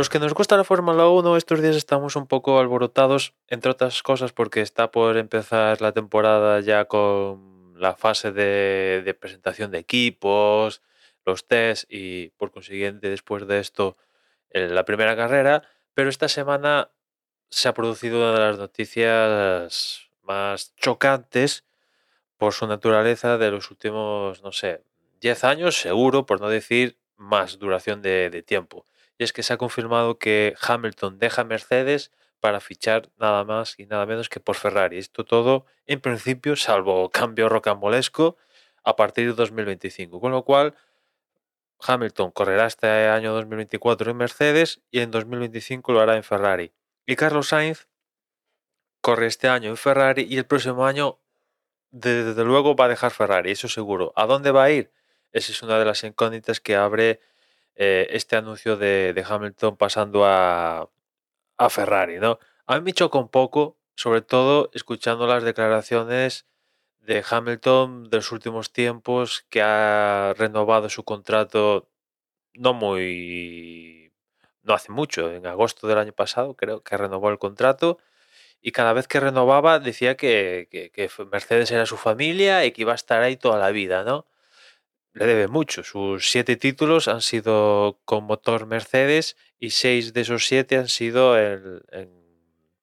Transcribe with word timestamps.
Los 0.00 0.08
que 0.08 0.18
nos 0.18 0.32
gusta 0.32 0.56
la 0.56 0.64
Fórmula 0.64 1.08
1, 1.08 1.36
estos 1.36 1.60
días 1.60 1.76
estamos 1.76 2.16
un 2.16 2.26
poco 2.26 2.58
alborotados, 2.58 3.34
entre 3.48 3.70
otras 3.70 4.02
cosas 4.02 4.32
porque 4.32 4.62
está 4.62 4.90
por 4.90 5.18
empezar 5.18 5.82
la 5.82 5.92
temporada 5.92 6.58
ya 6.60 6.86
con 6.86 7.74
la 7.78 7.94
fase 7.94 8.32
de, 8.32 9.14
presentación 9.20 9.70
de 9.70 9.76
equipos, 9.76 10.80
los 11.26 11.46
tests 11.46 11.86
y 11.90 12.30
por 12.38 12.50
consiguiente 12.50 13.10
después 13.10 13.46
de 13.46 13.58
esto 13.58 13.98
eh, 14.48 14.68
la 14.70 14.86
primera 14.86 15.14
carrera, 15.16 15.68
pero 15.92 16.08
esta 16.08 16.28
semana 16.28 16.90
se 17.50 17.68
ha 17.68 17.74
producido 17.74 18.20
una 18.20 18.32
de 18.32 18.38
las 18.38 18.58
noticias 18.58 20.08
más 20.22 20.74
chocantes 20.76 21.66
por 22.38 22.54
su 22.54 22.66
naturaleza 22.66 23.36
de 23.36 23.50
los 23.50 23.70
últimos, 23.70 24.42
no 24.42 24.52
sé, 24.52 24.82
10 25.20 25.44
años 25.44 25.78
seguro, 25.78 26.24
por 26.24 26.40
no 26.40 26.48
decir 26.48 26.96
más 27.18 27.58
duración 27.58 28.00
de 28.00 28.42
tiempo. 28.46 28.86
Y 29.20 29.24
es 29.24 29.34
que 29.34 29.42
se 29.42 29.52
ha 29.52 29.58
confirmado 29.58 30.18
que 30.18 30.54
Hamilton 30.62 31.18
deja 31.18 31.44
Mercedes 31.44 32.10
para 32.40 32.58
fichar 32.58 33.10
nada 33.18 33.44
más 33.44 33.78
y 33.78 33.84
nada 33.84 34.06
menos 34.06 34.30
que 34.30 34.40
por 34.40 34.56
Ferrari. 34.56 34.96
Esto 34.96 35.26
todo, 35.26 35.66
en 35.84 36.00
principio, 36.00 36.56
salvo 36.56 37.10
cambio 37.10 37.50
rocambolesco, 37.50 38.38
a 38.82 38.96
partir 38.96 39.26
de 39.26 39.34
2025. 39.34 40.20
Con 40.22 40.32
lo 40.32 40.42
cual, 40.46 40.74
Hamilton 41.80 42.30
correrá 42.30 42.64
este 42.64 42.86
año 42.86 43.34
2024 43.34 44.10
en 44.10 44.16
Mercedes 44.16 44.80
y 44.90 45.00
en 45.00 45.10
2025 45.10 45.92
lo 45.92 46.00
hará 46.00 46.16
en 46.16 46.22
Ferrari. 46.22 46.72
Y 47.04 47.14
Carlos 47.16 47.48
Sainz 47.48 47.88
corre 49.02 49.26
este 49.26 49.48
año 49.48 49.68
en 49.68 49.76
Ferrari 49.76 50.22
y 50.30 50.38
el 50.38 50.46
próximo 50.46 50.86
año 50.86 51.20
desde 51.90 52.42
luego 52.42 52.74
va 52.74 52.86
a 52.86 52.88
dejar 52.88 53.10
Ferrari, 53.10 53.50
eso 53.50 53.68
seguro. 53.68 54.14
¿A 54.16 54.24
dónde 54.24 54.50
va 54.50 54.64
a 54.64 54.70
ir? 54.70 54.90
Esa 55.30 55.52
es 55.52 55.62
una 55.62 55.78
de 55.78 55.84
las 55.84 56.04
incógnitas 56.04 56.58
que 56.58 56.74
abre 56.74 57.20
eh, 57.76 58.08
este 58.10 58.36
anuncio 58.36 58.76
de, 58.76 59.24
Hamilton 59.26 59.76
pasando 59.76 60.24
a, 60.26 60.90
a 61.58 61.70
Ferrari, 61.70 62.18
¿no? 62.18 62.38
A 62.66 62.76
mí 62.76 62.82
me 62.82 62.92
choca 62.92 63.18
un 63.18 63.28
poco, 63.28 63.78
sobre 63.94 64.22
todo 64.22 64.70
escuchando 64.74 65.26
las 65.26 65.42
declaraciones 65.42 66.46
de 67.00 67.24
Hamilton 67.28 68.10
de 68.10 68.18
los 68.18 68.32
últimos 68.32 68.72
tiempos, 68.72 69.46
que 69.50 69.62
ha 69.62 70.34
renovado 70.36 70.88
su 70.88 71.04
contrato 71.04 71.88
no 72.54 72.74
muy... 72.74 74.12
no 74.62 74.74
hace 74.74 74.92
mucho, 74.92 75.32
en 75.32 75.46
agosto 75.46 75.86
del 75.86 75.98
año 75.98 76.12
pasado 76.12 76.54
creo 76.56 76.82
que 76.82 76.96
renovó 76.96 77.30
el 77.30 77.38
contrato 77.38 77.98
y 78.62 78.72
cada 78.72 78.92
vez 78.92 79.08
que 79.08 79.20
renovaba 79.20 79.78
decía 79.78 80.16
que, 80.16 80.68
Mercedes 81.30 81.70
era 81.70 81.86
su 81.86 81.96
familia 81.96 82.64
y 82.64 82.72
que 82.72 82.82
iba 82.82 82.92
a 82.92 82.94
estar 82.94 83.22
ahí 83.22 83.36
toda 83.36 83.58
la 83.58 83.70
vida, 83.70 84.04
¿no? 84.04 84.26
Le 85.12 85.26
debe 85.26 85.48
mucho. 85.48 85.82
Sus 85.82 86.30
siete 86.30 86.56
títulos 86.56 87.08
han 87.08 87.20
sido 87.20 88.00
con 88.04 88.24
motor 88.24 88.66
Mercedes 88.66 89.36
y 89.58 89.70
seis 89.70 90.12
de 90.12 90.20
esos 90.20 90.46
siete 90.46 90.76
han 90.78 90.88
sido 90.88 91.38
en, 91.38 91.82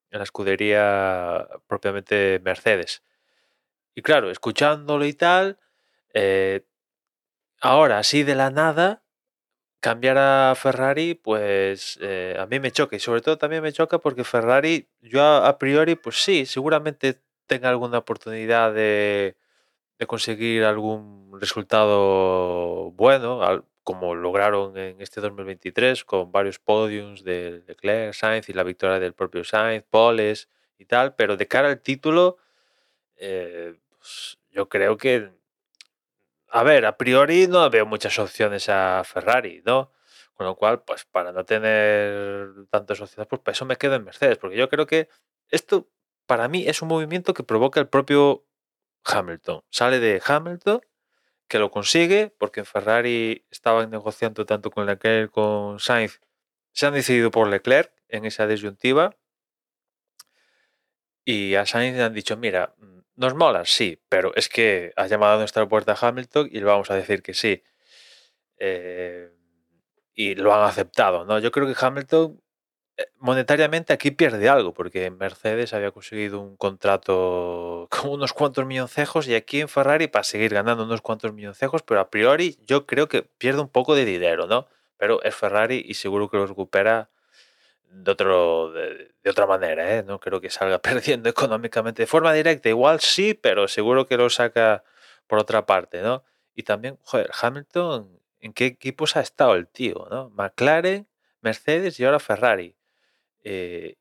la 0.09 0.23
escudería 0.23 1.47
propiamente 1.67 2.41
Mercedes. 2.43 3.03
Y 3.95 4.01
claro, 4.01 4.29
escuchándolo 4.29 5.05
y 5.05 5.13
tal, 5.13 5.59
eh, 6.13 6.65
ahora 7.61 7.99
así 7.99 8.23
de 8.23 8.35
la 8.35 8.49
nada, 8.49 9.03
cambiar 9.79 10.17
a 10.17 10.53
Ferrari, 10.55 11.15
pues 11.15 11.97
eh, 12.01 12.35
a 12.39 12.45
mí 12.45 12.59
me 12.59 12.71
choca 12.71 12.95
y 12.95 12.99
sobre 12.99 13.21
todo 13.21 13.37
también 13.37 13.63
me 13.63 13.73
choca 13.73 13.99
porque 13.99 14.23
Ferrari, 14.23 14.89
yo 15.01 15.23
a, 15.23 15.47
a 15.47 15.57
priori, 15.57 15.95
pues 15.95 16.23
sí, 16.23 16.45
seguramente 16.45 17.21
tenga 17.47 17.69
alguna 17.69 17.99
oportunidad 17.99 18.73
de, 18.73 19.37
de 19.99 20.07
conseguir 20.07 20.63
algún 20.63 21.39
resultado 21.39 22.91
bueno, 22.91 23.63
como 23.83 24.15
lograron 24.15 24.77
en 24.77 25.01
este 25.01 25.21
2023 25.21 26.03
con 26.03 26.31
varios 26.31 26.59
podiums 26.59 27.23
de 27.23 27.63
Leclerc, 27.67 28.13
Sainz 28.13 28.49
y 28.49 28.53
la 28.53 28.63
victoria 28.63 28.99
del 28.99 29.13
propio 29.13 29.43
Sainz, 29.43 29.85
Poles 29.89 30.49
y 30.77 30.85
tal, 30.85 31.15
pero 31.15 31.37
de 31.37 31.47
cara 31.47 31.69
al 31.69 31.81
título, 31.81 32.37
eh, 33.15 33.75
pues 33.97 34.39
yo 34.51 34.69
creo 34.69 34.97
que, 34.97 35.31
a 36.49 36.63
ver, 36.63 36.85
a 36.85 36.97
priori 36.97 37.47
no 37.47 37.69
veo 37.69 37.85
muchas 37.85 38.19
opciones 38.19 38.67
a 38.69 39.03
Ferrari, 39.05 39.61
¿no? 39.65 39.91
Con 40.33 40.45
lo 40.45 40.55
cual, 40.55 40.83
pues 40.83 41.05
para 41.05 41.31
no 41.31 41.45
tener 41.45 42.49
tantas 42.69 43.01
opciones, 43.01 43.27
pues 43.27 43.41
para 43.41 43.53
eso 43.53 43.65
me 43.65 43.77
quedo 43.77 43.95
en 43.95 44.03
Mercedes, 44.03 44.37
porque 44.37 44.57
yo 44.57 44.69
creo 44.69 44.85
que 44.85 45.09
esto 45.49 45.87
para 46.25 46.47
mí 46.49 46.65
es 46.67 46.81
un 46.81 46.89
movimiento 46.89 47.33
que 47.33 47.43
provoca 47.43 47.79
el 47.79 47.87
propio 47.87 48.46
Hamilton. 49.07 49.61
Sale 49.69 49.99
de 49.99 50.21
Hamilton, 50.25 50.81
que 51.47 51.59
lo 51.59 51.71
consigue, 51.71 52.33
porque 52.37 52.61
en 52.61 52.65
Ferrari 52.65 53.45
estaban 53.49 53.89
negociando 53.89 54.45
tanto 54.45 54.71
con 54.71 54.85
Leclerc 54.85 55.31
con 55.31 55.79
Sainz. 55.79 56.19
Se 56.73 56.85
han 56.85 56.93
decidido 56.93 57.31
por 57.31 57.47
Leclerc 57.47 57.91
en 58.09 58.25
esa 58.25 58.47
disyuntiva. 58.47 59.15
Y 61.25 61.55
a 61.55 61.65
Sainz 61.65 61.97
le 61.97 62.03
han 62.03 62.13
dicho, 62.13 62.37
mira, 62.37 62.75
nos 63.15 63.35
mola, 63.35 63.65
sí, 63.65 64.01
pero 64.09 64.33
es 64.35 64.47
que 64.47 64.93
ha 64.95 65.07
llamado 65.07 65.35
a 65.35 65.37
nuestra 65.39 65.67
puerta 65.67 65.93
a 65.93 66.07
Hamilton 66.07 66.49
y 66.51 66.59
le 66.59 66.65
vamos 66.65 66.91
a 66.91 66.95
decir 66.95 67.21
que 67.21 67.33
sí. 67.33 67.63
Eh, 68.59 69.31
y 70.13 70.35
lo 70.35 70.53
han 70.53 70.63
aceptado, 70.63 71.25
¿no? 71.25 71.39
Yo 71.39 71.51
creo 71.51 71.67
que 71.67 71.75
Hamilton 71.79 72.41
monetariamente 73.19 73.93
aquí 73.93 74.11
pierde 74.11 74.49
algo, 74.49 74.73
porque 74.73 75.09
Mercedes 75.11 75.73
había 75.73 75.91
conseguido 75.91 76.39
un 76.39 76.57
contrato 76.57 77.87
con 77.91 78.11
unos 78.11 78.33
cuantos 78.33 78.65
milloncejos 78.65 79.27
y 79.27 79.35
aquí 79.35 79.61
en 79.61 79.69
Ferrari 79.69 80.07
para 80.07 80.23
seguir 80.23 80.53
ganando 80.53 80.83
unos 80.83 81.01
cuantos 81.01 81.33
milloncejos, 81.33 81.83
pero 81.83 81.99
a 81.99 82.09
priori 82.09 82.57
yo 82.65 82.85
creo 82.85 83.07
que 83.07 83.23
pierde 83.23 83.61
un 83.61 83.69
poco 83.69 83.95
de 83.95 84.05
dinero, 84.05 84.47
¿no? 84.47 84.67
Pero 84.97 85.21
es 85.23 85.35
Ferrari 85.35 85.83
y 85.85 85.93
seguro 85.93 86.29
que 86.29 86.37
lo 86.37 86.47
recupera 86.47 87.09
de, 87.89 88.11
otro, 88.11 88.71
de, 88.71 89.11
de, 89.23 89.29
otra 89.29 89.45
manera, 89.45 89.95
¿eh? 89.97 90.03
No 90.03 90.19
creo 90.19 90.41
que 90.41 90.49
salga 90.49 90.79
perdiendo 90.81 91.29
económicamente 91.29 92.03
de 92.03 92.07
forma 92.07 92.33
directa. 92.33 92.69
Igual 92.69 92.99
sí, 92.99 93.33
pero 93.33 93.67
seguro 93.67 94.07
que 94.07 94.17
lo 94.17 94.29
saca 94.29 94.83
por 95.27 95.39
otra 95.39 95.65
parte, 95.65 96.01
¿no? 96.01 96.23
Y 96.55 96.63
también, 96.63 96.97
joder, 97.03 97.29
Hamilton, 97.39 98.19
¿en 98.39 98.53
qué 98.53 98.65
equipos 98.65 99.15
ha 99.15 99.21
estado 99.21 99.53
el 99.55 99.67
tío, 99.67 100.07
no? 100.09 100.29
McLaren, 100.31 101.07
Mercedes 101.41 101.99
y 101.99 102.05
ahora 102.05 102.19
Ferrari. 102.19 102.75
Eh, 103.49 103.95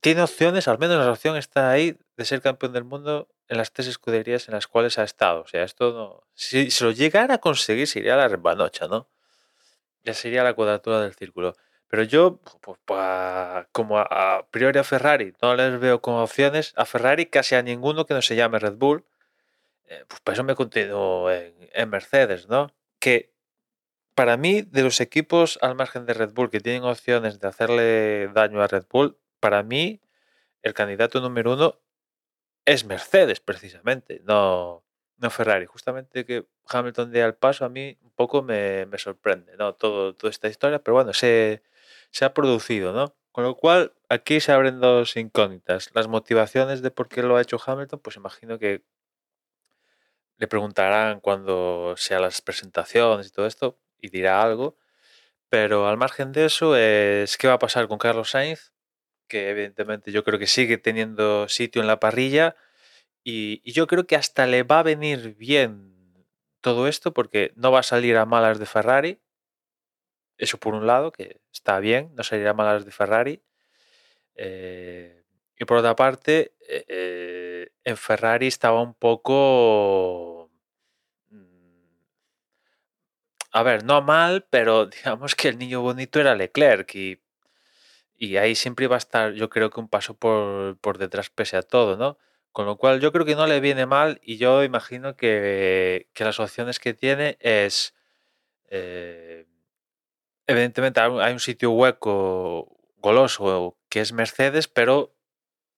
tiene 0.00 0.22
opciones, 0.22 0.68
al 0.68 0.78
menos 0.78 1.04
la 1.04 1.10
opción 1.10 1.36
está 1.36 1.70
ahí 1.70 1.96
de 2.16 2.24
ser 2.24 2.40
campeón 2.40 2.72
del 2.72 2.84
mundo 2.84 3.28
en 3.48 3.58
las 3.58 3.72
tres 3.72 3.88
escuderías 3.88 4.46
en 4.46 4.54
las 4.54 4.68
cuales 4.68 4.98
ha 4.98 5.02
estado. 5.02 5.42
O 5.42 5.48
sea, 5.48 5.64
esto 5.64 5.92
no. 5.92 6.22
Si, 6.34 6.70
si 6.70 6.84
lo 6.84 6.92
llegara 6.92 7.34
a 7.34 7.38
conseguir, 7.38 7.88
sería 7.88 8.14
la 8.14 8.28
rebanocha, 8.28 8.86
¿no? 8.86 9.08
Ya 10.04 10.14
sería 10.14 10.44
la 10.44 10.54
cuadratura 10.54 11.00
del 11.00 11.14
círculo. 11.14 11.54
Pero 11.88 12.04
yo, 12.04 12.40
pues, 12.62 12.78
pues, 12.84 13.66
como 13.72 13.98
a, 13.98 14.46
priori 14.50 14.78
a 14.78 14.84
Ferrari 14.84 15.34
no 15.42 15.56
les 15.56 15.78
veo 15.80 16.00
como 16.00 16.22
opciones, 16.22 16.72
a 16.76 16.84
Ferrari 16.84 17.26
casi 17.26 17.56
a 17.56 17.62
ninguno 17.62 18.06
que 18.06 18.14
no 18.14 18.22
se 18.22 18.36
llame 18.36 18.60
Red 18.60 18.74
Bull, 18.74 19.04
eh, 19.86 20.04
pues 20.08 20.20
por 20.20 20.34
eso 20.34 20.44
me 20.44 20.54
continúo 20.54 21.30
en, 21.30 21.54
en, 21.72 21.90
Mercedes, 21.90 22.48
¿no? 22.48 22.72
Que 23.00 23.31
para 24.14 24.36
mí, 24.36 24.62
de 24.62 24.82
los 24.82 25.00
equipos 25.00 25.58
al 25.62 25.74
margen 25.74 26.06
de 26.06 26.14
Red 26.14 26.32
Bull 26.32 26.50
que 26.50 26.60
tienen 26.60 26.84
opciones 26.84 27.40
de 27.40 27.48
hacerle 27.48 28.28
daño 28.34 28.62
a 28.62 28.66
Red 28.66 28.84
Bull, 28.90 29.18
para 29.40 29.62
mí 29.62 30.00
el 30.62 30.74
candidato 30.74 31.20
número 31.20 31.54
uno 31.54 31.78
es 32.64 32.84
Mercedes, 32.84 33.40
precisamente, 33.40 34.22
no, 34.24 34.84
no 35.18 35.30
Ferrari. 35.30 35.66
Justamente 35.66 36.24
que 36.24 36.46
Hamilton 36.68 37.10
dé 37.12 37.22
al 37.22 37.34
paso 37.34 37.64
a 37.64 37.68
mí 37.68 37.98
un 38.02 38.10
poco 38.12 38.42
me, 38.42 38.86
me 38.86 38.98
sorprende, 38.98 39.56
¿no? 39.56 39.74
Todo, 39.74 40.14
toda 40.14 40.30
esta 40.30 40.48
historia, 40.48 40.78
pero 40.82 40.94
bueno, 40.94 41.12
se 41.12 41.62
se 42.12 42.24
ha 42.24 42.34
producido, 42.34 42.92
¿no? 42.92 43.14
Con 43.32 43.44
lo 43.44 43.56
cual, 43.56 43.94
aquí 44.08 44.40
se 44.40 44.52
abren 44.52 44.80
dos 44.80 45.16
incógnitas. 45.16 45.90
Las 45.94 46.06
motivaciones 46.08 46.82
de 46.82 46.90
por 46.90 47.08
qué 47.08 47.22
lo 47.22 47.36
ha 47.36 47.42
hecho 47.42 47.58
Hamilton, 47.64 48.00
pues 48.00 48.16
imagino 48.16 48.58
que 48.58 48.84
le 50.36 50.46
preguntarán 50.46 51.20
cuando 51.20 51.94
sea 51.96 52.20
las 52.20 52.42
presentaciones 52.42 53.28
y 53.28 53.30
todo 53.30 53.46
esto, 53.46 53.78
y 54.02 54.10
dirá 54.10 54.42
algo. 54.42 54.76
Pero 55.48 55.88
al 55.88 55.98
margen 55.98 56.32
de 56.32 56.46
eso, 56.46 56.76
es 56.76 57.38
qué 57.38 57.48
va 57.48 57.54
a 57.54 57.58
pasar 57.58 57.88
con 57.88 57.98
Carlos 57.98 58.30
Sainz, 58.30 58.72
que 59.28 59.50
evidentemente 59.50 60.12
yo 60.12 60.24
creo 60.24 60.38
que 60.38 60.46
sigue 60.46 60.78
teniendo 60.78 61.48
sitio 61.48 61.82
en 61.82 61.88
la 61.88 62.00
parrilla. 62.00 62.56
Y, 63.24 63.62
yo 63.72 63.86
creo 63.86 64.06
que 64.06 64.16
hasta 64.16 64.46
le 64.46 64.64
va 64.64 64.80
a 64.80 64.82
venir 64.84 65.36
bien 65.36 66.26
todo 66.62 66.88
esto, 66.88 67.12
porque 67.14 67.52
no 67.56 67.72
va 67.72 67.80
a 67.80 67.84
salir 67.84 68.16
a 68.16 68.26
malas 68.26 68.58
de 68.58 68.66
Ferrari, 68.66 69.20
eso 70.38 70.58
por 70.58 70.74
un 70.74 70.86
lado, 70.86 71.12
que 71.12 71.40
está 71.52 71.78
bien, 71.80 72.12
no 72.16 72.24
sería 72.24 72.54
malas 72.54 72.84
de 72.84 72.90
Ferrari. 72.90 73.42
Eh, 74.34 75.24
y 75.58 75.64
por 75.64 75.78
otra 75.78 75.94
parte, 75.96 76.54
eh, 76.68 76.84
eh, 76.88 77.70
en 77.84 77.96
Ferrari 77.96 78.48
estaba 78.48 78.82
un 78.82 78.94
poco... 78.94 80.41
a 83.52 83.62
ver, 83.62 83.84
no 83.84 84.02
mal, 84.02 84.46
pero 84.50 84.86
digamos 85.04 85.34
que 85.34 85.48
el 85.48 85.58
niño 85.58 85.82
bonito 85.82 86.20
era 86.20 86.34
Leclerc 86.34 86.94
y, 86.94 87.22
y 88.16 88.36
ahí 88.36 88.54
siempre 88.54 88.86
iba 88.86 88.96
a 88.96 88.98
estar, 88.98 89.32
yo 89.34 89.50
creo 89.50 89.70
que 89.70 89.80
un 89.80 89.88
paso 89.88 90.14
por, 90.14 90.78
por, 90.78 90.98
detrás 90.98 91.30
pese 91.30 91.56
a 91.56 91.62
todo, 91.62 91.96
¿no? 91.96 92.18
Con 92.52 92.66
lo 92.66 92.76
cual 92.76 93.00
yo 93.00 93.12
creo 93.12 93.24
que 93.24 93.34
no 93.36 93.46
le 93.46 93.60
viene 93.60 93.86
mal 93.86 94.20
y 94.22 94.36
yo 94.36 94.62
imagino 94.64 95.16
que, 95.16 96.08
que 96.14 96.24
las 96.24 96.40
opciones 96.40 96.78
que 96.80 96.94
tiene 96.94 97.38
es... 97.40 97.94
Eh, 98.68 99.46
evidentemente 100.46 101.00
hay 101.00 101.32
un 101.32 101.40
sitio 101.40 101.70
hueco 101.72 102.76
goloso 102.98 103.78
que 103.88 104.00
es 104.00 104.12
Mercedes, 104.12 104.68
pero 104.68 105.14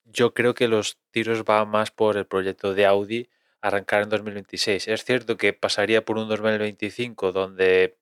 yo 0.04 0.34
creo 0.34 0.54
que 0.54 0.68
los 0.68 0.98
tiros 1.10 1.44
van 1.44 1.68
más 1.68 1.90
por 1.90 2.16
el 2.16 2.26
proyecto 2.26 2.74
de 2.74 2.86
Audi 2.86 3.30
arrancar 3.64 4.02
en 4.02 4.10
2026. 4.10 4.88
Es 4.88 5.04
cierto 5.04 5.38
que 5.38 5.54
pasaría 5.54 6.04
por 6.04 6.18
un 6.18 6.28
2025 6.28 7.32
donde 7.32 7.96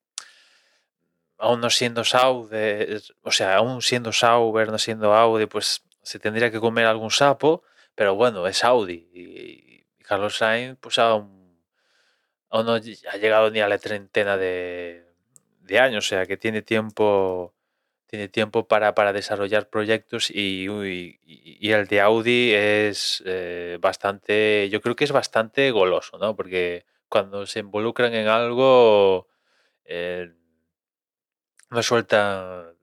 aún 1.39 1.61
no 1.61 1.71
siendo 1.71 2.03
Sauber, 2.05 3.01
o 3.23 3.31
sea, 3.31 3.57
aún 3.57 3.81
siendo 3.81 4.13
Sauber, 4.13 4.73
no 4.73 4.79
siendo 4.79 5.15
Audi, 5.15 5.47
pues 5.47 5.85
se 6.03 6.19
tendría 6.19 6.51
que 6.51 6.59
comer 6.59 6.87
algún 6.87 7.13
sapo, 7.13 7.63
pero 7.95 8.17
bueno, 8.17 8.47
es 8.49 8.65
Audi 8.65 9.09
y, 9.15 9.87
Carlos 10.03 10.37
Sainz 10.37 10.79
pues 10.81 10.99
aún, 10.99 11.57
aún, 12.51 12.67
no 12.67 12.75
ha 12.75 13.17
llegado 13.17 13.51
ni 13.51 13.61
a 13.61 13.69
la 13.69 13.79
treintena 13.79 14.37
de 14.37 15.07
años, 15.79 16.05
o 16.07 16.09
sea 16.09 16.27
que 16.27 16.37
tiene 16.37 16.63
tiempo 16.63 17.55
tiene 18.13 18.29
tiempo 18.29 18.69
para, 18.69 18.95
para 18.95 19.15
desarrollar 19.15 19.71
proyectos 19.71 20.31
y, 20.31 20.67
el 20.67 21.87
de 21.87 22.01
Audi 22.03 22.53
es 22.53 23.23
eh, 23.25 23.79
bastante, 23.81 24.69
yo 24.69 24.83
creo 24.83 24.95
que 24.95 25.05
es 25.05 25.13
bastante 25.13 25.71
goloso, 25.71 26.19
¿no? 26.19 26.37
Porque 26.37 26.85
cuando 27.09 27.47
se 27.47 27.61
involucran 27.61 28.13
en 28.13 28.29
algo, 28.29 29.29
eh, 29.87 30.31
no 31.71 31.83
sueltan 31.83 32.75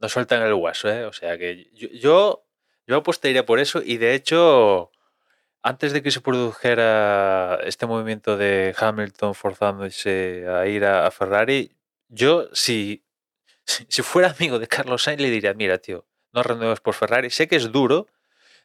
no 0.00 0.08
sueltan 0.08 0.42
el 0.42 0.54
hueso, 0.54 0.88
¿eh? 0.88 1.04
O 1.04 1.12
sea 1.12 1.36
que 1.36 1.68
yo, 1.74 1.88
yo, 1.92 2.46
yo 2.86 2.96
apostaría 2.96 3.44
por 3.44 3.60
eso 3.60 3.82
y 3.84 3.98
de 3.98 4.14
hecho, 4.14 4.92
antes 5.60 5.92
de 5.92 6.02
que 6.02 6.10
se 6.10 6.22
produjera 6.22 7.58
este 7.64 7.84
movimiento 7.84 8.38
de 8.38 8.74
Hamilton 8.78 9.34
forzándose 9.34 10.46
a 10.48 10.66
ir 10.66 10.86
a, 10.86 11.06
a 11.06 11.10
Ferrari, 11.10 11.76
yo 12.08 12.48
si 12.54 13.03
si 13.64 14.02
fuera 14.02 14.30
amigo 14.30 14.58
de 14.58 14.68
Carlos 14.68 15.02
Sainz, 15.04 15.20
le 15.20 15.30
diría, 15.30 15.54
mira, 15.54 15.78
tío, 15.78 16.06
no 16.32 16.42
renueves 16.42 16.80
por 16.80 16.94
Ferrari. 16.94 17.30
Sé 17.30 17.48
que 17.48 17.56
es 17.56 17.72
duro, 17.72 18.08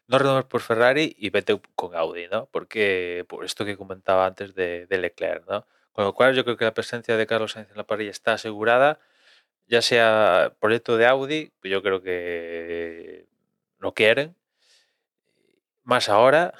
no 0.08 0.18
renueves 0.18 0.46
por 0.46 0.60
Ferrari 0.60 1.14
y 1.18 1.30
vete 1.30 1.60
con 1.76 1.94
Audi, 1.94 2.28
¿no? 2.28 2.46
Porque 2.46 3.24
por 3.28 3.44
esto 3.44 3.64
que 3.64 3.76
comentaba 3.76 4.26
antes 4.26 4.54
de, 4.54 4.86
Leclerc, 4.90 5.46
¿no? 5.48 5.66
Con 5.92 6.04
lo 6.04 6.14
cual 6.14 6.34
yo 6.34 6.44
creo 6.44 6.56
que 6.56 6.64
la 6.64 6.74
presencia 6.74 7.16
de 7.16 7.26
Carlos 7.26 7.52
Sainz 7.52 7.70
en 7.70 7.76
la 7.76 7.84
parrilla 7.86 8.10
está 8.10 8.34
asegurada, 8.34 8.98
ya 9.68 9.82
sea 9.82 10.54
proyecto 10.60 10.96
de 10.96 11.06
Audi, 11.06 11.52
yo 11.62 11.82
creo 11.82 12.02
que 12.02 13.26
no 13.78 13.94
quieren, 13.94 14.36
más 15.84 16.08
ahora, 16.08 16.54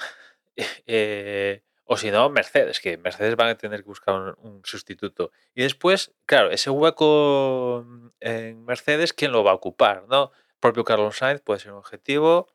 eh, 0.87 1.63
o 1.93 1.97
si 1.97 2.13
no, 2.13 2.31
Mercedes, 2.31 2.79
que 2.79 2.97
Mercedes 2.99 3.35
van 3.35 3.49
a 3.49 3.57
tener 3.57 3.81
que 3.81 3.89
buscar 3.89 4.37
un, 4.39 4.61
sustituto. 4.63 5.33
Y 5.57 5.63
después, 5.63 6.13
claro, 6.25 6.53
ese 6.53 6.71
hueco 6.71 7.85
en 8.21 8.65
Mercedes, 8.65 9.13
¿quién 9.13 9.33
lo 9.33 9.43
va 9.43 9.51
a 9.51 9.55
ocupar? 9.55 10.05
¿no? 10.09 10.31
Propio 10.61 10.85
Carlos 10.85 11.17
Sainz 11.17 11.41
puede 11.41 11.59
ser 11.59 11.73
un 11.73 11.79
objetivo. 11.79 12.47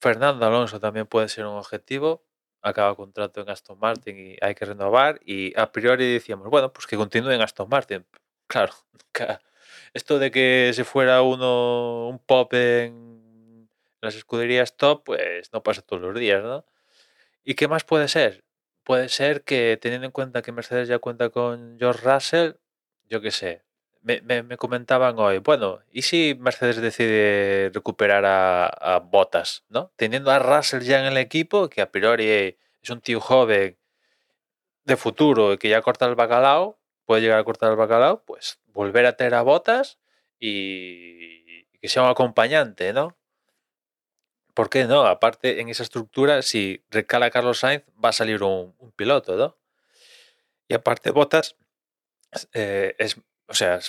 Fernando 0.00 0.46
Alonso 0.46 0.78
también 0.78 1.08
puede 1.08 1.28
ser 1.28 1.44
un 1.44 1.56
objetivo. 1.56 2.22
Acaba 2.62 2.94
contrato 2.94 3.40
en 3.40 3.50
Aston 3.50 3.80
Martin 3.80 4.16
y 4.16 4.36
hay 4.40 4.54
que 4.54 4.64
renovar. 4.64 5.18
Y 5.24 5.52
a 5.58 5.72
priori 5.72 6.12
decíamos, 6.12 6.48
bueno, 6.50 6.72
pues 6.72 6.86
que 6.86 6.96
continúe 6.96 7.32
en 7.32 7.42
Aston 7.42 7.68
Martin. 7.68 8.06
Claro, 8.46 8.74
Esto 9.92 10.20
de 10.20 10.30
que 10.30 10.70
se 10.72 10.84
fuera 10.84 11.22
uno 11.22 12.06
un 12.08 12.20
pop 12.20 12.54
en 12.54 13.68
las 14.00 14.14
escuderías 14.14 14.76
top, 14.76 15.02
pues 15.02 15.52
no 15.52 15.64
pasa 15.64 15.82
todos 15.82 16.00
los 16.00 16.14
días, 16.14 16.44
¿no? 16.44 16.64
¿Y 17.44 17.54
qué 17.54 17.68
más 17.68 17.84
puede 17.84 18.08
ser? 18.08 18.44
Puede 18.84 19.08
ser 19.08 19.44
que 19.44 19.78
teniendo 19.80 20.06
en 20.06 20.12
cuenta 20.12 20.42
que 20.42 20.52
Mercedes 20.52 20.88
ya 20.88 20.98
cuenta 20.98 21.30
con 21.30 21.76
George 21.78 22.00
Russell, 22.02 22.52
yo 23.08 23.20
qué 23.20 23.30
sé, 23.30 23.62
me, 24.02 24.56
comentaban 24.58 25.18
hoy, 25.18 25.38
bueno, 25.38 25.80
¿y 25.90 26.02
si 26.02 26.36
Mercedes 26.38 26.76
decide 26.80 27.70
recuperar 27.72 28.24
a, 28.26 28.98
Bottas, 28.98 29.64
¿no? 29.68 29.92
Teniendo 29.96 30.30
a 30.30 30.38
Russell 30.38 30.82
ya 30.82 31.00
en 31.00 31.06
el 31.06 31.16
equipo, 31.18 31.68
que 31.68 31.80
a 31.80 31.90
priori 31.90 32.56
es 32.82 32.90
un 32.90 33.00
tío 33.00 33.20
joven 33.20 33.78
de 34.84 34.96
futuro 34.96 35.54
y 35.54 35.58
que 35.58 35.70
ya 35.70 35.80
corta 35.82 36.06
el 36.06 36.14
bacalao, 36.14 36.78
puede 37.06 37.22
llegar 37.22 37.38
a 37.38 37.44
cortar 37.44 37.70
el 37.70 37.76
bacalao, 37.76 38.24
pues 38.24 38.58
volver 38.66 39.06
a 39.06 39.16
tener 39.16 39.34
a 39.34 39.42
Bottas 39.42 39.98
y 40.38 41.64
que 41.80 41.88
sea 41.88 42.02
un 42.02 42.10
acompañante, 42.10 42.92
¿no? 42.92 43.16
¿Por 44.54 44.70
qué 44.70 44.84
no? 44.84 45.04
Aparte, 45.06 45.60
en 45.60 45.68
esa 45.68 45.82
estructura, 45.82 46.42
si 46.42 46.84
recala 46.90 47.30
Carlos 47.30 47.58
Sainz, 47.58 47.84
va 48.02 48.10
a 48.10 48.12
salir 48.12 48.42
un, 48.44 48.74
piloto, 48.96 49.36
¿no? 49.36 49.56
Y 50.68 50.74
aparte, 50.74 51.10
Botas 51.10 51.56
eh, 52.52 52.94
es, 52.98 53.20
o 53.48 53.54
sea, 53.54 53.80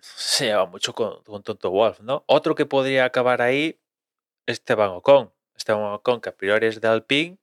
se 0.00 0.46
lleva 0.46 0.66
mucho 0.66 0.94
con, 0.94 1.22
Tonto 1.44 1.70
Wolf, 1.70 2.00
¿no? 2.00 2.24
Otro 2.26 2.54
que 2.54 2.66
podría 2.66 3.04
acabar 3.04 3.42
ahí, 3.42 3.80
Esteban 4.46 4.90
Ocon. 4.90 5.32
Esteban 5.56 5.94
Ocon, 5.94 6.20
que 6.20 6.30
a 6.30 6.36
priori 6.36 6.66
es 6.66 6.80
de 6.80 6.88
Alpine, 6.88 7.38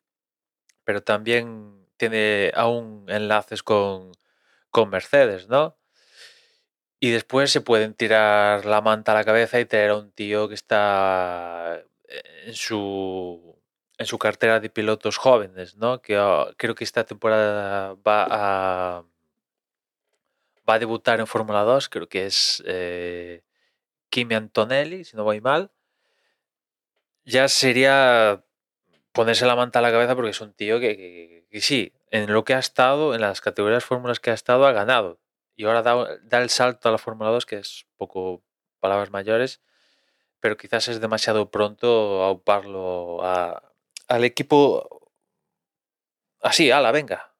pero 0.83 1.03
también 1.03 1.87
tiene 1.97 2.51
aún 2.55 3.05
enlaces 3.09 3.63
con, 3.63 4.11
con 4.71 4.89
Mercedes, 4.89 5.47
¿no? 5.47 5.77
Y 6.99 7.11
después 7.11 7.51
se 7.51 7.61
pueden 7.61 7.93
tirar 7.93 8.65
la 8.65 8.81
manta 8.81 9.11
a 9.11 9.15
la 9.15 9.23
cabeza 9.23 9.59
y 9.59 9.65
tener 9.65 9.91
a 9.91 9.97
un 9.97 10.11
tío 10.11 10.49
que 10.49 10.55
está 10.55 11.83
en 12.07 12.53
su, 12.53 13.57
en 13.97 14.05
su 14.05 14.17
cartera 14.17 14.59
de 14.59 14.69
pilotos 14.69 15.17
jóvenes, 15.17 15.75
¿no? 15.77 16.01
Que 16.01 16.17
ah, 16.17 16.47
creo 16.57 16.75
que 16.75 16.83
esta 16.83 17.05
temporada 17.05 17.95
va 17.95 18.27
a, 18.29 19.03
va 20.67 20.73
a 20.75 20.79
debutar 20.79 21.19
en 21.19 21.27
Fórmula 21.27 21.61
2, 21.63 21.89
creo 21.89 22.07
que 22.09 22.25
es 22.25 22.63
eh, 22.65 23.43
Kimi 24.09 24.35
Antonelli, 24.35 25.03
si 25.03 25.15
no 25.17 25.23
voy 25.23 25.41
mal. 25.41 25.71
Ya 27.25 27.47
sería 27.49 28.43
ponerse 29.11 29.45
la 29.45 29.55
manta 29.55 29.79
a 29.79 29.81
la 29.81 29.91
cabeza 29.91 30.15
porque 30.15 30.31
es 30.31 30.41
un 30.41 30.53
tío 30.53 30.79
que, 30.79 31.45
sí, 31.61 31.93
en 32.11 32.31
lo 32.31 32.43
que 32.45 32.53
ha 32.53 32.59
estado, 32.59 33.15
en 33.15 33.21
las 33.21 33.41
categorías 33.41 33.83
fórmulas 33.83 34.19
que 34.19 34.31
ha 34.31 34.33
estado, 34.33 34.65
ha 34.65 34.71
ganado. 34.71 35.19
Y 35.55 35.65
ahora 35.65 35.81
da, 35.81 36.17
da 36.23 36.41
el 36.41 36.49
salto 36.49 36.87
a 36.87 36.91
la 36.91 36.97
Fórmula 36.99 37.31
2, 37.31 37.45
que 37.45 37.57
es 37.57 37.87
poco 37.97 38.43
palabras 38.79 39.09
mayores, 39.11 39.61
pero 40.39 40.57
quizás 40.57 40.87
es 40.87 41.01
demasiado 41.01 41.51
pronto 41.51 42.23
auparlo 42.23 43.23
a, 43.23 43.63
al 44.07 44.23
equipo 44.23 45.11
así, 46.41 46.71
ala, 46.71 46.91
venga. 46.91 47.33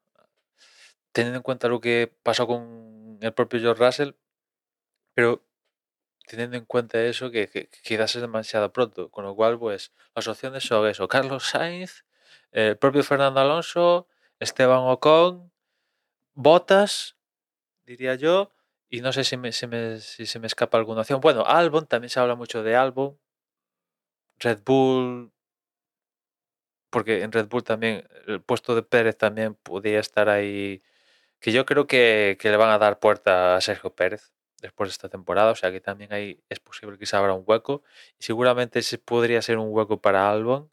Teniendo 1.11 1.37
en 1.37 1.43
cuenta 1.43 1.67
lo 1.67 1.81
que 1.81 2.13
pasó 2.23 2.47
con 2.47 3.17
el 3.21 3.33
propio 3.33 3.59
George 3.59 3.83
Russell, 3.83 4.11
pero 5.13 5.43
teniendo 6.27 6.57
en 6.57 6.65
cuenta 6.65 7.01
eso, 7.01 7.31
que, 7.31 7.69
quizás 7.83 8.15
es 8.15 8.21
demasiado 8.21 8.71
pronto. 8.71 9.09
Con 9.09 9.25
lo 9.25 9.35
cual, 9.35 9.57
pues 9.57 9.93
las 10.15 10.27
opciones 10.27 10.63
son 10.63 10.87
eso: 10.87 11.07
Carlos 11.07 11.49
Sainz, 11.49 12.05
el 12.51 12.77
propio 12.77 13.03
Fernando 13.03 13.39
Alonso, 13.39 14.07
Esteban 14.39 14.81
Ocon, 14.83 15.51
Botas, 16.33 17.17
diría 17.85 18.15
yo, 18.15 18.51
y 18.89 19.01
no 19.01 19.11
sé 19.11 19.23
si, 19.23 19.37
me, 19.37 19.51
si, 19.51 20.25
se 20.25 20.39
me 20.39 20.47
escapa 20.47 20.77
alguna 20.77 21.01
opción. 21.01 21.19
Bueno, 21.21 21.43
Albon, 21.45 21.87
también 21.87 22.09
se 22.09 22.19
habla 22.19 22.35
mucho 22.35 22.63
de 22.63 22.75
Albon. 22.75 23.17
Red 24.39 24.61
Bull, 24.65 25.31
porque 26.89 27.23
en 27.23 27.31
Red 27.31 27.47
Bull 27.47 27.63
también 27.63 28.07
el 28.27 28.41
puesto 28.41 28.75
de 28.75 28.83
Pérez 28.83 29.17
también 29.17 29.55
podría 29.55 29.99
estar 29.99 30.29
ahí. 30.29 30.83
Que 31.39 31.51
yo 31.51 31.65
creo 31.65 31.87
que, 31.87 32.37
le 32.41 32.57
van 32.57 32.69
a 32.69 32.79
dar 32.79 32.99
puerta 32.99 33.55
a 33.55 33.61
Sergio 33.61 33.93
Pérez 33.95 34.33
después 34.61 34.89
de 34.89 34.91
esta 34.93 35.09
temporada. 35.09 35.51
O 35.51 35.55
sea 35.55 35.71
que 35.71 35.81
también 35.81 36.13
ahí 36.13 36.43
es 36.49 36.59
posible 36.59 36.97
que 36.97 37.05
se 37.05 37.17
abra 37.17 37.33
un 37.33 37.43
hueco. 37.45 37.83
Y 38.19 38.23
seguramente 38.23 38.79
ese 38.79 38.97
podría 38.99 39.41
ser 39.41 39.57
un 39.57 39.69
hueco 39.71 40.01
para 40.01 40.29
Albon. 40.31 40.71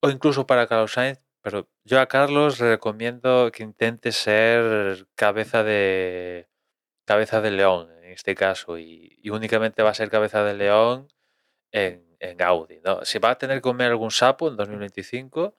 O 0.00 0.10
incluso 0.10 0.46
para 0.46 0.66
Carlos 0.66 0.92
Sainz. 0.92 1.20
Pero 1.42 1.68
yo 1.84 2.00
a 2.00 2.06
Carlos 2.06 2.60
le 2.60 2.70
recomiendo 2.70 3.50
que 3.52 3.62
intente 3.62 4.12
ser 4.12 5.06
cabeza 5.14 5.62
de, 5.62 6.48
cabeza 7.04 7.40
de 7.40 7.50
león 7.50 7.90
en 8.02 8.12
este 8.12 8.34
caso 8.34 8.78
y, 8.78 9.18
únicamente 9.30 9.82
va 9.82 9.90
a 9.90 9.94
ser 9.94 10.10
cabeza 10.10 10.44
de 10.44 10.54
león 10.54 11.08
en, 11.72 12.04
Audi. 12.40 12.80
¿no? 12.82 13.04
Se 13.04 13.18
va 13.18 13.30
a 13.30 13.38
tener 13.38 13.58
que 13.58 13.62
comer 13.62 13.90
algún 13.90 14.10
sapo 14.10 14.48
en 14.48 14.56
2025 14.56 15.54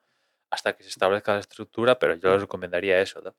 hasta 0.50 0.74
que 0.74 0.84
se 0.84 0.90
establezca 0.90 1.34
la 1.34 1.40
estructura, 1.40 2.00
pero 2.00 2.16
yo 2.16 2.32
les 2.32 2.42
recomendaría 2.42 3.00
eso. 3.02 3.22
¿no? 3.22 3.36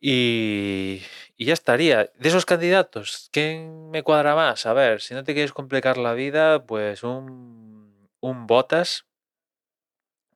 Y, 0.00 1.02
ya 1.38 1.52
estaría. 1.52 2.10
De 2.14 2.28
esos 2.28 2.46
candidatos, 2.46 3.28
¿quién 3.32 3.90
me 3.90 4.02
cuadra 4.02 4.34
más? 4.36 4.66
A 4.66 4.72
ver, 4.74 5.00
si 5.00 5.14
no 5.14 5.24
te 5.24 5.34
quieres 5.34 5.52
complicar 5.52 5.98
la 5.98 6.14
vida, 6.14 6.64
pues 6.66 7.02
un, 7.02 8.08
un 8.20 8.46
Botas 8.46 9.06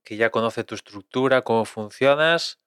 que 0.05 0.17
ya 0.17 0.31
conoce 0.31 0.65
tu 0.65 0.75
estructura, 0.75 1.43
cómo 1.43 1.65
funcionas 1.65 2.59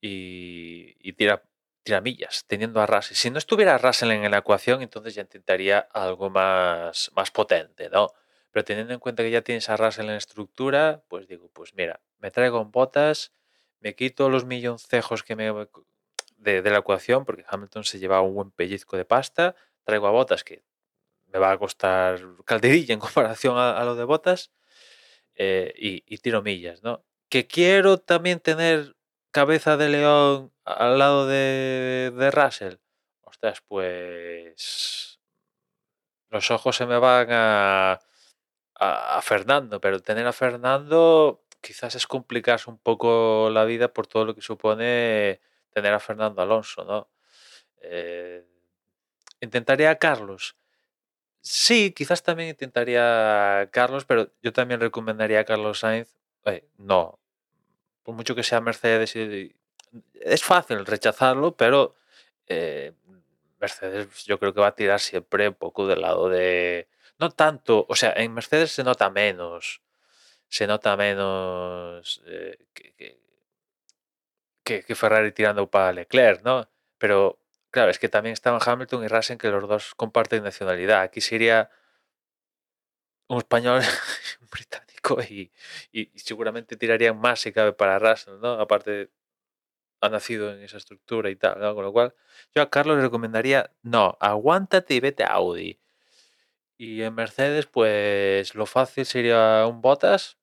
y, 0.00 0.96
y 1.00 1.12
tira 1.12 1.47
tiramillas, 1.88 2.44
teniendo 2.46 2.80
a 2.80 2.86
Russell. 2.86 3.16
Si 3.16 3.30
no 3.30 3.38
estuviera 3.38 3.78
Russell 3.78 4.10
en 4.10 4.30
la 4.30 4.38
ecuación, 4.38 4.82
entonces 4.82 5.14
ya 5.14 5.22
intentaría 5.22 5.78
algo 5.78 6.28
más, 6.28 7.10
más 7.16 7.30
potente, 7.30 7.88
¿no? 7.88 8.12
Pero 8.50 8.64
teniendo 8.64 8.92
en 8.92 9.00
cuenta 9.00 9.22
que 9.22 9.30
ya 9.30 9.40
tienes 9.40 9.70
a 9.70 9.76
Russell 9.76 10.10
en 10.10 10.16
estructura, 10.16 11.02
pues 11.08 11.26
digo, 11.28 11.50
pues 11.52 11.74
mira, 11.74 12.00
me 12.18 12.30
traigo 12.30 12.60
en 12.60 12.70
botas, 12.70 13.32
me 13.80 13.94
quito 13.94 14.28
los 14.28 14.44
milloncejos 14.44 15.22
que 15.22 15.34
me, 15.36 15.50
de, 16.36 16.62
la 16.62 16.78
ecuación, 16.78 17.24
porque 17.24 17.44
Hamilton 17.48 17.84
se 17.84 17.98
lleva 17.98 18.20
un 18.20 18.34
buen 18.34 18.50
pellizco 18.50 18.96
de 18.96 19.04
pasta. 19.04 19.54
Traigo 19.84 20.06
a 20.06 20.10
Botas, 20.10 20.44
que 20.44 20.62
me 21.32 21.38
va 21.38 21.52
a 21.52 21.58
costar 21.58 22.20
calderilla 22.44 22.94
en 22.94 23.00
comparación 23.00 23.56
a, 23.56 23.82
lo 23.84 23.94
de 23.94 24.04
Botas. 24.04 24.52
Eh, 25.34 25.72
y, 25.76 26.18
tiro 26.18 26.42
millas, 26.42 26.82
¿no? 26.82 27.04
Que 27.28 27.46
quiero 27.46 27.98
también 27.98 28.40
tener 28.40 28.96
cabeza 29.38 29.76
de 29.76 29.88
león 29.88 30.52
al 30.64 30.98
lado 30.98 31.28
de, 31.28 32.12
de 32.12 32.30
Russell. 32.32 32.74
Ostras, 33.22 33.62
pues 33.68 35.20
los 36.28 36.50
ojos 36.50 36.74
se 36.74 36.86
me 36.86 36.98
van 36.98 37.28
a, 37.30 38.00
a, 38.74 39.22
Fernando, 39.22 39.80
pero 39.80 40.02
tener 40.02 40.26
a 40.26 40.32
Fernando 40.32 41.44
quizás 41.60 41.94
es 41.94 42.08
complicarse 42.08 42.68
un 42.68 42.78
poco 42.78 43.48
la 43.52 43.64
vida 43.64 43.92
por 43.92 44.08
todo 44.08 44.24
lo 44.24 44.34
que 44.34 44.42
supone 44.42 45.40
tener 45.70 45.94
a 45.94 46.00
Fernando 46.00 46.42
Alonso, 46.42 46.84
¿no? 46.84 47.08
Eh, 47.80 48.44
¿Intentaría 49.40 49.90
a 49.90 49.98
Carlos? 50.00 50.56
Sí, 51.40 51.92
quizás 51.92 52.24
también 52.24 52.48
intentaría 52.48 53.60
a 53.60 53.70
Carlos, 53.70 54.04
pero 54.04 54.32
yo 54.42 54.52
también 54.52 54.80
recomendaría 54.80 55.40
a 55.40 55.44
Carlos 55.44 55.78
Sainz. 55.78 56.12
Eh, 56.44 56.68
no, 56.78 57.20
por 58.08 58.14
mucho 58.14 58.34
que 58.34 58.42
sea 58.42 58.62
Mercedes, 58.62 59.14
es 59.14 60.42
fácil 60.42 60.86
rechazarlo, 60.86 61.54
pero 61.54 61.94
eh, 62.46 62.94
Mercedes 63.60 64.24
yo 64.24 64.38
creo 64.38 64.54
que 64.54 64.62
va 64.62 64.68
a 64.68 64.74
tirar 64.74 64.98
siempre 64.98 65.48
un 65.48 65.54
poco 65.54 65.86
del 65.86 66.00
lado 66.00 66.30
de... 66.30 66.88
No 67.18 67.28
tanto, 67.28 67.84
o 67.86 67.94
sea, 67.94 68.14
en 68.16 68.32
Mercedes 68.32 68.72
se 68.72 68.82
nota 68.82 69.10
menos, 69.10 69.82
se 70.48 70.66
nota 70.66 70.96
menos 70.96 72.22
eh, 72.24 72.56
que, 72.72 73.18
que, 74.84 74.94
Ferrari 74.94 75.32
tirando 75.32 75.70
para 75.70 75.92
Leclerc, 75.92 76.42
¿no? 76.42 76.66
Pero 76.96 77.38
claro, 77.70 77.90
es 77.90 77.98
que 77.98 78.08
también 78.08 78.32
estaban 78.32 78.62
Hamilton 78.64 79.04
y 79.04 79.08
Russell, 79.08 79.36
que 79.36 79.50
los 79.50 79.68
dos 79.68 79.94
comparten 79.94 80.44
nacionalidad. 80.44 81.02
Aquí 81.02 81.20
sería 81.20 81.70
un 83.28 83.36
español, 83.36 83.82
y, 85.30 85.50
seguramente 86.16 86.76
tirarían 86.76 87.18
más 87.18 87.40
si 87.40 87.52
cabe 87.52 87.72
para 87.72 87.98
Russell, 87.98 88.40
¿no? 88.40 88.52
Aparte, 88.60 89.10
ha 90.00 90.08
nacido 90.08 90.52
en 90.52 90.62
esa 90.62 90.78
estructura 90.78 91.30
y 91.30 91.36
tal. 91.36 91.60
Con 91.74 91.84
lo 91.84 91.92
cual, 91.92 92.14
yo 92.54 92.62
a 92.62 92.70
Carlos 92.70 92.96
le 92.96 93.02
recomendaría, 93.02 93.72
no, 93.82 94.16
aguántate 94.20 94.94
y 94.94 95.00
vete 95.00 95.24
a 95.24 95.28
Audi. 95.34 95.78
Y 96.78 97.02
en 97.02 97.14
Mercedes, 97.14 97.66
pues 97.66 98.54
lo 98.54 98.66
fácil 98.66 99.04
sería 99.06 99.66
un 99.66 99.80
Bottas 99.82 100.38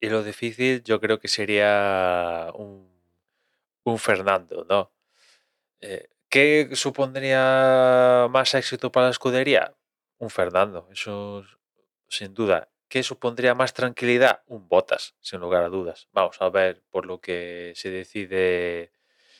y 0.00 0.08
lo 0.10 0.22
difícil 0.24 0.82
yo 0.82 1.00
creo 1.00 1.20
que 1.20 1.28
sería 1.28 2.50
un, 2.54 2.90
un 3.84 3.98
Fernando, 3.98 4.66
¿no? 4.68 4.92
Eh, 5.80 6.08
¿Qué 6.28 6.70
supondría 6.74 8.28
más 8.30 8.54
éxito 8.54 8.90
para 8.90 9.06
la 9.06 9.10
escudería? 9.12 9.76
Un 10.18 10.30
Fernando, 10.30 10.88
eso 10.90 11.44
sin 12.08 12.34
duda. 12.34 12.71
¿Qué 12.92 13.02
supondría 13.02 13.54
más 13.54 13.72
tranquilidad? 13.72 14.42
Un 14.48 14.68
Botas, 14.68 15.14
sin 15.22 15.40
lugar 15.40 15.64
a 15.64 15.70
dudas. 15.70 16.08
Vamos 16.12 16.36
a 16.42 16.50
ver 16.50 16.82
por 16.90 17.06
lo 17.06 17.22
que 17.22 17.72
se 17.74 17.88
decide 17.88 18.92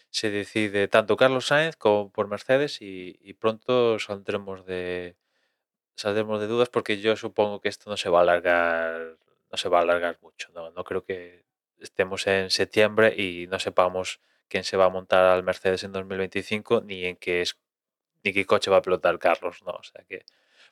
se 0.08 0.30
decide 0.30 0.88
tanto 0.88 1.18
Carlos 1.18 1.48
Sainz 1.48 1.76
como 1.76 2.10
por 2.10 2.28
Mercedes 2.28 2.78
y, 2.80 3.34
pronto 3.34 3.98
saldremos 3.98 4.64
de 4.64 5.16
saldremos 5.96 6.40
de 6.40 6.46
dudas 6.46 6.70
porque 6.70 6.98
yo 6.98 7.14
supongo 7.14 7.60
que 7.60 7.68
esto 7.68 7.90
no 7.90 7.98
se 7.98 8.08
va 8.08 8.20
a 8.20 8.22
alargar 8.22 9.18
no 9.50 9.58
se 9.58 9.68
va 9.68 9.80
a 9.80 9.82
alargar 9.82 10.18
mucho. 10.22 10.48
No, 10.54 10.70
no 10.70 10.82
creo 10.84 11.04
que 11.04 11.44
estemos 11.78 12.26
en 12.26 12.50
septiembre 12.50 13.14
y 13.14 13.48
no 13.48 13.58
sepamos 13.58 14.22
quién 14.48 14.64
se 14.64 14.78
va 14.78 14.86
a 14.86 14.88
montar 14.88 15.26
al 15.26 15.42
Mercedes 15.42 15.84
en 15.84 15.92
2025 15.92 16.80
ni 16.86 17.04
en 17.04 17.16
qué 17.16 17.42
es 17.42 17.58
ni 18.24 18.32
qué 18.32 18.46
coche 18.46 18.70
va 18.70 18.78
a 18.78 18.82
pilotar 18.82 19.18
Carlos, 19.18 19.62
¿no? 19.66 19.72
O 19.72 19.82
sea 19.82 20.02
que 20.08 20.24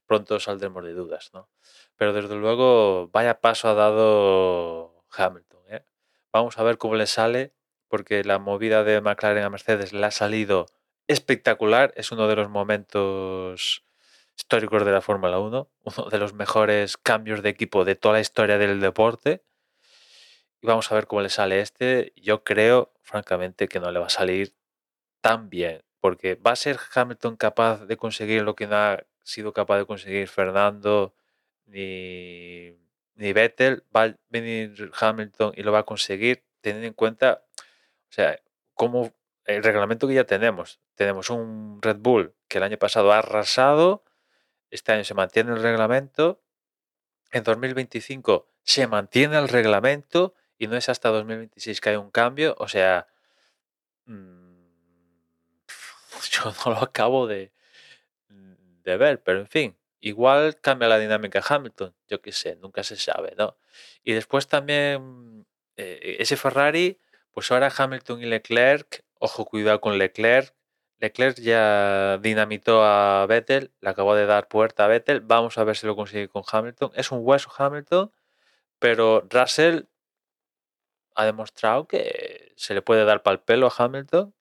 pronto 0.06 0.40
saldremos 0.40 0.84
de 0.84 0.92
dudas, 0.92 1.30
¿no? 1.32 1.48
Pero 1.96 2.12
desde 2.12 2.34
luego, 2.36 3.08
vaya 3.12 3.40
paso 3.40 3.68
ha 3.68 3.74
dado 3.74 5.04
Hamilton, 5.10 5.60
¿eh? 5.68 5.84
Vamos 6.32 6.58
a 6.58 6.62
ver 6.62 6.78
cómo 6.78 6.94
le 6.94 7.06
sale, 7.06 7.52
porque 7.88 8.24
la 8.24 8.38
movida 8.38 8.84
de 8.84 9.00
McLaren 9.00 9.44
a 9.44 9.50
Mercedes 9.50 9.92
le 9.92 10.04
ha 10.06 10.10
salido 10.10 10.66
espectacular, 11.08 11.92
es 11.96 12.12
uno 12.12 12.28
de 12.28 12.36
los 12.36 12.48
momentos 12.48 13.84
históricos 14.36 14.84
de 14.84 14.92
la 14.92 15.00
Fórmula 15.00 15.38
1, 15.38 15.70
uno 15.84 16.08
de 16.10 16.18
los 16.18 16.34
mejores 16.34 16.96
cambios 16.96 17.42
de 17.42 17.50
equipo 17.50 17.84
de 17.84 17.94
toda 17.94 18.14
la 18.14 18.20
historia 18.20 18.58
del 18.58 18.80
deporte. 18.80 19.42
Y 20.62 20.66
vamos 20.66 20.90
a 20.90 20.94
ver 20.94 21.06
cómo 21.06 21.22
le 21.22 21.30
sale 21.30 21.60
este. 21.60 22.12
Yo 22.16 22.44
creo, 22.44 22.92
francamente, 23.02 23.68
que 23.68 23.80
no 23.80 23.90
le 23.90 23.98
va 23.98 24.06
a 24.06 24.10
salir 24.10 24.54
tan 25.20 25.50
bien, 25.50 25.82
porque 26.00 26.34
va 26.34 26.52
a 26.52 26.56
ser 26.56 26.78
Hamilton 26.94 27.36
capaz 27.36 27.86
de 27.86 27.96
conseguir 27.96 28.42
lo 28.42 28.54
que 28.54 28.66
no 28.66 28.76
ha 28.76 29.04
sido 29.30 29.52
capaz 29.52 29.78
de 29.78 29.86
conseguir 29.86 30.28
Fernando 30.28 31.14
ni, 31.66 32.76
ni 33.14 33.32
Vettel. 33.32 33.84
Va 33.94 34.04
a 34.04 34.16
venir 34.28 34.90
Hamilton 34.98 35.52
y 35.56 35.62
lo 35.62 35.72
va 35.72 35.80
a 35.80 35.84
conseguir, 35.84 36.44
teniendo 36.60 36.88
en 36.88 36.94
cuenta, 36.94 37.44
o 38.10 38.12
sea, 38.12 38.40
como 38.74 39.12
el 39.44 39.62
reglamento 39.62 40.06
que 40.08 40.14
ya 40.14 40.24
tenemos. 40.24 40.80
Tenemos 40.94 41.30
un 41.30 41.80
Red 41.82 41.98
Bull 41.98 42.34
que 42.48 42.58
el 42.58 42.64
año 42.64 42.78
pasado 42.78 43.12
ha 43.12 43.18
arrasado 43.18 44.04
este 44.70 44.92
año 44.92 45.04
se 45.04 45.14
mantiene 45.14 45.52
el 45.52 45.62
reglamento. 45.62 46.40
En 47.32 47.42
2025 47.42 48.48
se 48.62 48.86
mantiene 48.86 49.36
el 49.38 49.48
reglamento 49.48 50.34
y 50.58 50.68
no 50.68 50.76
es 50.76 50.88
hasta 50.88 51.08
2026 51.10 51.80
que 51.80 51.90
hay 51.90 51.96
un 51.96 52.10
cambio. 52.10 52.54
O 52.58 52.68
sea, 52.68 53.08
mm, 54.06 54.62
yo 56.30 56.52
no 56.64 56.72
lo 56.72 56.78
acabo 56.78 57.26
de, 57.26 57.52
ver, 58.96 59.22
pero 59.22 59.40
en 59.40 59.48
fin, 59.48 59.76
igual 60.00 60.60
cambia 60.60 60.88
la 60.88 60.98
dinámica 60.98 61.42
Hamilton. 61.46 61.94
Yo 62.08 62.20
qué 62.22 62.32
sé, 62.32 62.56
nunca 62.56 62.82
se 62.82 62.96
sabe, 62.96 63.34
¿no? 63.36 63.56
Y 64.04 64.12
después 64.12 64.48
también 64.48 65.46
eh, 65.76 66.16
ese 66.20 66.36
Ferrari, 66.36 66.98
pues 67.32 67.50
ahora 67.50 67.72
Hamilton 67.76 68.22
y 68.22 68.26
Leclerc, 68.26 69.04
ojo, 69.18 69.44
cuidado 69.44 69.80
con 69.80 69.98
Leclerc, 69.98 70.54
Leclerc 71.00 71.38
ya 71.40 72.18
dinamitó 72.18 72.84
a 72.84 73.24
Vettel, 73.26 73.72
le 73.80 73.90
acabó 73.90 74.14
de 74.14 74.26
dar 74.26 74.48
puerta 74.48 74.84
a 74.84 74.88
Vettel. 74.88 75.20
Vamos 75.20 75.56
a 75.56 75.64
ver 75.64 75.76
si 75.76 75.86
lo 75.86 75.96
consigue 75.96 76.28
con 76.28 76.42
Hamilton. 76.50 76.92
Es 76.94 77.10
un 77.10 77.20
hueso 77.22 77.50
Hamilton, 77.56 78.12
pero 78.78 79.26
Russell 79.30 79.84
ha 81.14 81.24
demostrado 81.24 81.86
que 81.88 82.52
se 82.56 82.74
le 82.74 82.82
puede 82.82 83.04
dar 83.04 83.22
para 83.22 83.34
el 83.34 83.40
pelo 83.40 83.66
a 83.66 83.74
Hamilton. 83.76 84.34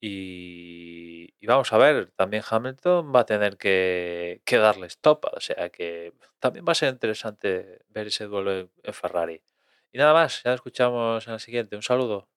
Y, 0.00 1.34
vamos 1.46 1.72
a 1.72 1.78
ver, 1.78 2.12
también 2.16 2.42
Hamilton 2.48 3.12
va 3.14 3.20
a 3.20 3.26
tener 3.26 3.56
que, 3.56 4.42
darle 4.50 4.86
stop. 4.86 5.26
O 5.32 5.40
sea 5.40 5.70
que 5.70 6.12
también 6.38 6.64
va 6.66 6.72
a 6.72 6.74
ser 6.74 6.92
interesante 6.92 7.84
ver 7.88 8.08
ese 8.08 8.26
duelo 8.26 8.70
en 8.82 8.94
Ferrari. 8.94 9.42
Y 9.92 9.98
nada 9.98 10.12
más, 10.12 10.42
ya 10.44 10.54
escuchamos 10.54 11.26
en 11.26 11.34
el 11.34 11.40
siguiente. 11.40 11.76
Un 11.76 11.82
saludo. 11.82 12.28